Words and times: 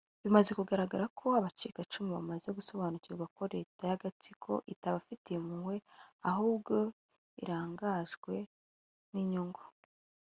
Bimaze 0.23 0.51
kugaragara 0.59 1.05
ko 1.19 1.27
abacikacumu 1.39 2.09
bamaze 2.17 2.47
gusobanukirwa 2.57 3.25
ko 3.35 3.43
leta 3.53 3.81
y’agatsiko 3.89 4.51
itabafitite 4.73 5.29
impuhwe 5.33 5.75
ahubwo 6.29 6.75
irangajwe 7.41 8.35
n’inyungu 9.13 9.63